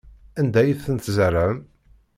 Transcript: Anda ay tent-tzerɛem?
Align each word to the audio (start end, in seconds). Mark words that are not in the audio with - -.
Anda 0.39 0.59
ay 0.61 0.71
tent-tzerɛem? 0.83 1.57